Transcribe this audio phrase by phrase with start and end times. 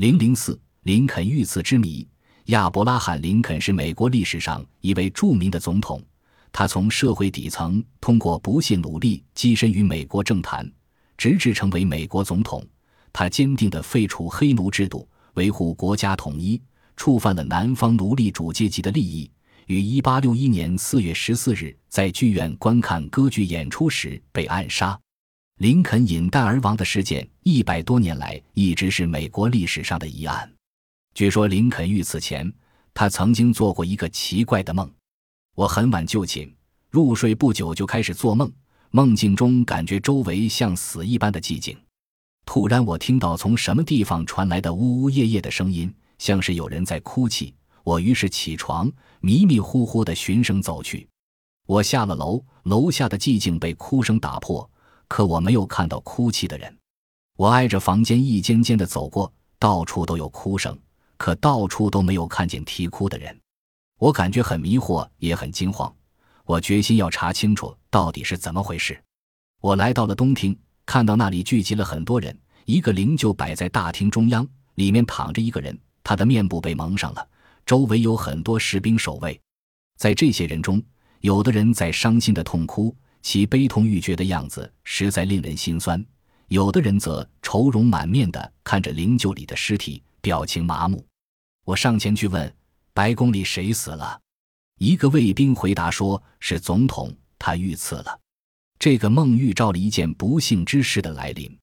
[0.00, 2.08] 零零四，林肯遇刺之谜。
[2.46, 6.02] 亚伯拉罕·林肯是美国历史上一位著名的总统。
[6.50, 10.66] 他从社会底层通过不懈努力跻身于美国政坛，
[11.18, 12.66] 直至成为美国总统。
[13.12, 16.58] 他坚定地废除黑奴制度，维护国家统一，
[16.96, 19.30] 触犯了南方奴隶主阶级的利益。
[19.66, 24.98] 于1861年4月14日在剧院观看歌剧演出时被暗杀。
[25.60, 30.50] 林肯饮弹而亡的事件，一百多年来一直是美国历史上的疑案。
[31.12, 32.50] 据说林肯遇刺前，
[32.94, 34.90] 他曾经做过一个奇怪的梦。
[35.54, 36.50] 我很晚就寝，
[36.88, 38.50] 入睡不久就开始做梦，
[38.90, 41.76] 梦境中感觉周围像死一般的寂静。
[42.46, 47.54] 突然，我听到从什么地方传来的呜呜咽咽的声音，像是有人在哭泣。
[47.84, 48.90] 我于是起床，
[49.20, 51.06] 迷迷糊糊地循声走去。
[51.66, 54.66] 我下了楼，楼下的寂静被哭声打破。
[55.10, 56.72] 可我没有看到哭泣的人，
[57.36, 60.78] 我挨着房间一间间的走过，到处都有哭声，
[61.16, 63.36] 可到处都没有看见啼哭的人。
[63.98, 65.92] 我感觉很迷惑，也很惊慌。
[66.44, 69.02] 我决心要查清楚到底是怎么回事。
[69.60, 74.46] 我来到了东厅，看到那里聚集了很多人，一个灵柩摆在大厅中央，
[74.76, 77.28] 里面躺着一个人，他的面部被蒙上了，
[77.66, 79.38] 周围有很多士兵守卫。
[79.96, 80.80] 在这些人中，
[81.20, 82.94] 有的人在伤心的痛哭。
[83.22, 86.04] 其悲痛欲绝的样子实在令人心酸，
[86.48, 91.04] 有的人则愁容满面地看着灵柩里的尸体，表情麻木。
[91.64, 92.52] 我上前去问
[92.94, 94.18] ：“白宫里谁死了？”
[94.78, 98.18] 一个卫兵回答说：“是总统，他遇刺了。”
[98.80, 101.54] 这个梦预兆了一件不幸之事的来临。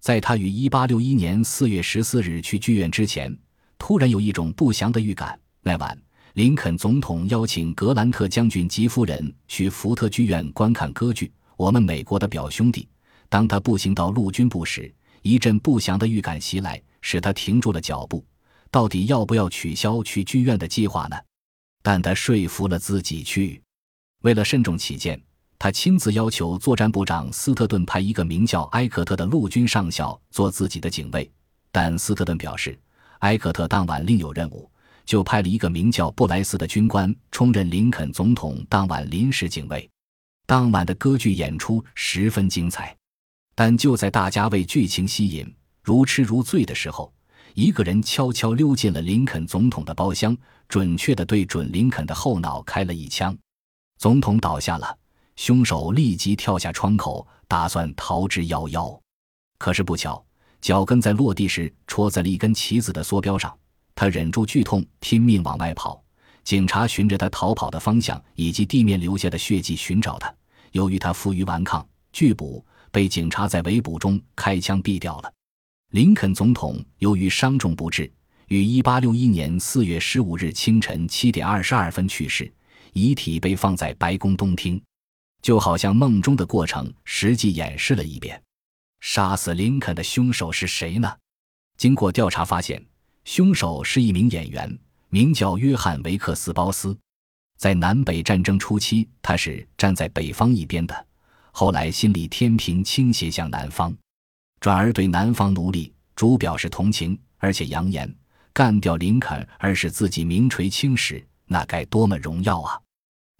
[0.00, 3.34] 在他于1861年4月14日去剧院之前，
[3.78, 5.40] 突然有一种不祥的预感。
[5.62, 5.98] 那晚。
[6.34, 12.82] 林肯总统邀请格兰特将军及夫人去福特剧院观看歌剧《我们美国的表兄弟》。
[13.28, 14.92] 当他步行到陆军部时，
[15.22, 18.24] 一阵不祥的预感袭来，使他停住了脚步。
[18.70, 21.16] 到底要不要取消去剧院的计划呢？
[21.82, 23.60] 但他说服了自己去。
[24.22, 25.20] 为了慎重起见，
[25.58, 31.28] 他亲自要求作战部长斯特顿派一个名叫埃克特的陆军上校做自己的警卫。
[31.72, 32.78] 但斯特顿表示，
[33.20, 34.70] 埃克特当晚另有任务。
[35.04, 39.88] 就派了一个名叫布莱斯的军官充任林肯总统当晚临时警卫。
[40.46, 42.96] 当晚的歌剧演出十分精彩，
[43.54, 47.12] 但就在大家为剧情吸引、如痴如醉的时候，
[47.54, 50.36] 一个人悄悄溜进了林肯总统的包厢，
[50.68, 53.36] 准确地对准林肯的后脑开了一枪。
[53.98, 54.98] 总统倒下了，
[55.36, 58.98] 凶手立即跳下窗口，打算逃之夭夭。
[59.58, 60.24] 可是不巧，
[60.60, 63.56] 脚跟在落地时戳在了一根旗子的梭标上。
[64.00, 66.02] 他忍住剧痛，拼命往外跑。
[66.42, 70.34] 警察循着他逃跑的方向以及地面留下的血迹寻找他。
[70.72, 75.30] 由于他负隅顽抗，拒捕，被警察在围捕中开枪毙掉了。
[75.90, 78.10] 林肯总统由于伤重不治，
[78.48, 82.50] 于1861年4月15日清晨7点22分去世，
[82.94, 84.82] 遗体被放在白宫东厅，
[85.42, 88.42] 就好像梦中的过程实际演示了一遍。
[89.00, 91.14] 杀死林肯的凶手是谁呢？
[91.76, 92.82] 经过调查发现。
[93.32, 94.76] 凶手是一名演员，
[95.08, 96.98] 名叫约翰·维克斯鲍斯。
[97.58, 101.06] 在南北战争初期，他是站在北方一边的。
[101.52, 103.96] 后来心理天平倾斜向南方，
[104.58, 108.12] 转而对南方奴隶主表示同情，而且扬言
[108.52, 112.80] 干掉林肯，而使自己名垂青史，那该多么荣耀啊！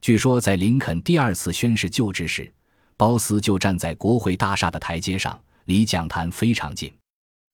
[0.00, 2.54] 据说，在林肯第二次宣誓就职时，
[2.96, 6.94] 鲍斯就站在国会大厦的台阶上，离讲坛非常近。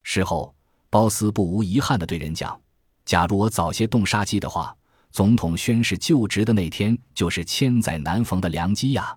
[0.03, 0.55] 事后。
[0.97, 2.59] 鲍斯不无遗憾地对人讲
[3.05, 4.75] ：“假如我早些动杀机的话，
[5.13, 9.15] 总统宣誓就职的那天就是千载难逢的良机呀！”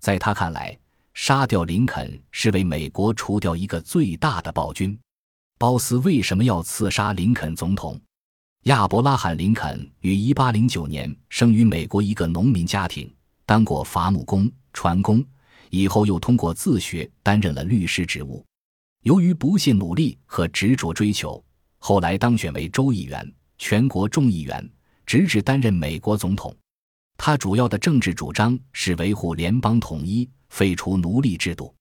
[0.00, 0.74] 在他看来，
[1.12, 4.98] 杀掉林肯是为美国除掉一个最大的暴君。
[5.58, 8.00] 鲍斯为什么要刺杀林肯总统？
[8.62, 13.14] 亚伯拉罕·林肯于1809年生于美国一个农民家庭，
[13.44, 15.22] 当过伐木工、船工，
[15.68, 18.42] 以后又通过自学担任了律师职务。
[19.02, 21.42] 由于不懈努力和执着追求，
[21.78, 24.70] 后来当选为州议员、全国众议员，
[25.06, 26.54] 直至担任美国总统。
[27.16, 31.74] 他主要的政治主张是维护联邦统一、废除奴隶制度。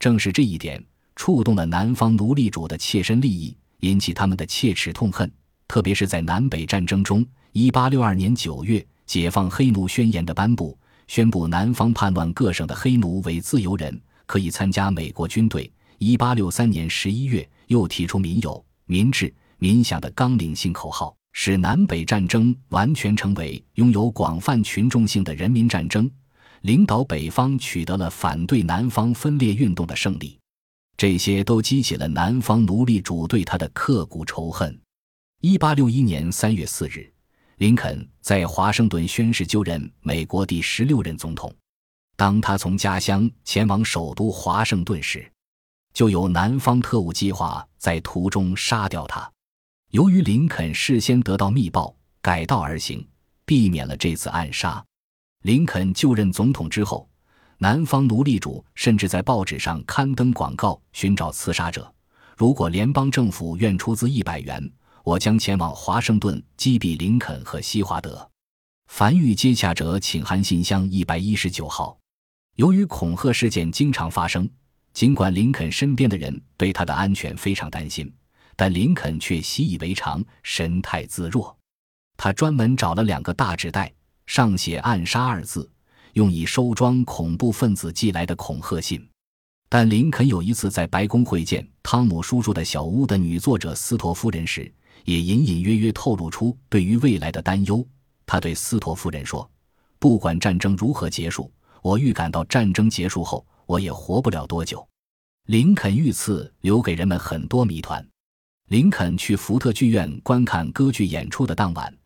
[0.00, 5.30] 正是这一点触动了南方奴隶主的切身利益，引起他们的切齿痛恨。
[5.68, 10.76] 特别是在南北战争中，1862年9月，解放黑奴宣言的颁布，
[11.06, 15.70] 宣布南方叛乱各省的黑奴为自由人，可以参加美国军队。
[15.98, 26.10] 一八六三年十一月，又提出“民有、民治、民享”的纲领性口号，使南北战争完全成为拥有广泛群众性的人民战争，
[26.62, 30.38] 领导北方取得了反对南方分裂运动的胜利。
[30.96, 34.78] 这些都激起了南方奴隶主对他的刻骨仇恨。
[35.42, 37.12] 一八六一年三月四日，
[37.58, 41.54] 林肯在华盛顿宣誓就任美国第十六任总统。
[42.16, 45.30] 当他从家乡前往首都华盛顿时，
[45.96, 49.32] 就有南方特务计划在途中杀掉他。
[49.92, 53.02] 由于林肯事先得到密报，改道而行，
[53.46, 54.84] 避免了这次暗杀。
[55.44, 57.08] 林肯就任总统之后，
[57.56, 61.90] 南方奴隶主甚至在报纸上刊登广告，寻找刺杀者。
[62.36, 64.70] 如果联邦政府愿出资一百元，
[65.02, 68.30] 我将前往华盛顿击毙林肯和西华德。
[68.88, 71.96] 凡遇接洽者，请函信箱一百一十九号。
[72.56, 74.46] 由于恐吓事件经常发生，
[74.96, 78.10] 尽管林肯身边的人对他的安全非常担心，
[78.56, 81.54] 但林肯却习以为常，神态自若。
[82.16, 83.92] 他专门找了两个大纸袋，
[84.24, 85.70] 上写“暗杀”二字，
[86.14, 89.06] 用以收装恐怖分子寄来的恐吓信。
[89.68, 94.72] 但林肯有一次在白宫会见汤姆叔叔的小屋的女作者斯托夫人时，
[95.04, 97.86] 也隐隐约约透露出对于未来的担忧。
[98.24, 99.46] 他对斯托夫人说
[100.00, 101.52] ：“不管战争如何结束。”
[101.86, 104.86] 我预感到战争结束后，我也活不了多久。
[105.46, 108.04] 林肯遇刺留给人们很多谜团。
[108.68, 111.96] 林肯去福特剧院观看歌剧演出的当晚，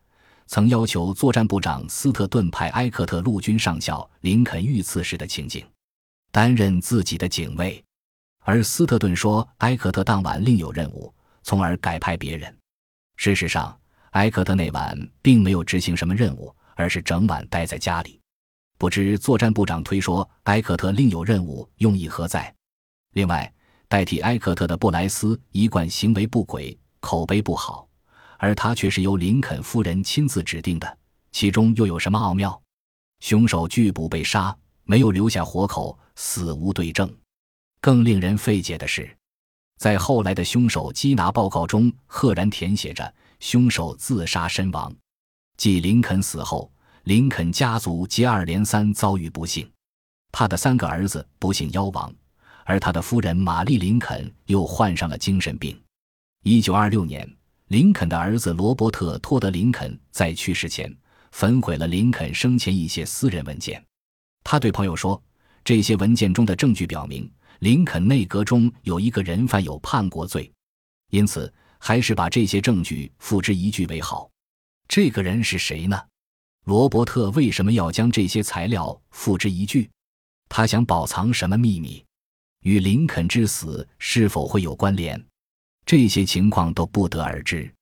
[0.46, 5.64] 曾要求作战部长斯特顿派埃克特陆军上校林肯遇刺时的情景，
[6.30, 7.82] 担任自己的警卫，
[8.40, 11.10] 而斯特顿说埃克特当晚另有任务，
[11.42, 12.54] 从而改派别人。
[13.16, 13.74] 事实上，
[14.10, 18.19] 埃克特那晚并没有执行什么任务，而是整晚待在家里。
[18.81, 22.55] 不知作战部长推说埃克特另有任务，用意何在？
[23.12, 23.53] 另外，
[23.88, 27.87] 代替埃克特的布莱斯一贯行为不轨，口碑不好，
[28.38, 30.99] 而他却是由林肯夫人亲自指定的，
[31.31, 32.59] 其中又有什么奥妙？
[33.19, 37.15] 凶手拒捕被杀，没有留下活口，死无对证。
[37.82, 39.15] 更令人费解的是，
[39.77, 44.91] 在后来的凶手缉拿报告中，赫然填写着凶手自杀身亡。
[45.59, 46.73] 继林肯死后。
[47.10, 49.68] 林肯家族接二连三遭遇不幸，
[50.30, 52.14] 他的三个儿子不幸夭亡，
[52.64, 55.76] 而他的夫人玛丽·林肯又患上了精神病。
[56.44, 57.28] 一九二六年，
[57.66, 60.96] 林肯的儿子罗伯特·托德·林肯在去世前
[61.32, 63.84] 焚毁了林肯生前一些私人文件。
[64.44, 65.20] 他对朋友说
[65.64, 67.28] ：“这些文件中的证据表明，
[67.58, 70.48] 林肯内阁中有一个人犯有叛国罪，
[71.10, 74.30] 因此还是把这些证据付之一炬为好。”
[74.86, 76.00] 这个人是谁呢？
[76.64, 79.88] 罗伯特为什么要将这些材料付之一炬？
[80.48, 82.04] 他想保藏什么秘密？
[82.62, 85.24] 与林肯之死是否会有关联？
[85.86, 87.72] 这些情况都不得而知。